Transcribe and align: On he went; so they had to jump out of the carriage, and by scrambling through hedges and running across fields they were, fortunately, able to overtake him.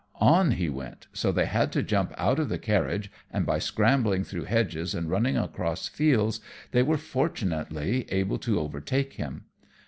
On 0.15 0.53
he 0.53 0.67
went; 0.67 1.05
so 1.13 1.31
they 1.31 1.45
had 1.45 1.71
to 1.73 1.83
jump 1.83 2.11
out 2.17 2.39
of 2.39 2.49
the 2.49 2.57
carriage, 2.57 3.11
and 3.29 3.45
by 3.45 3.59
scrambling 3.59 4.23
through 4.23 4.45
hedges 4.45 4.95
and 4.95 5.11
running 5.11 5.37
across 5.37 5.87
fields 5.89 6.39
they 6.71 6.81
were, 6.81 6.97
fortunately, 6.97 8.07
able 8.11 8.39
to 8.39 8.59
overtake 8.59 9.13
him. 9.13 9.43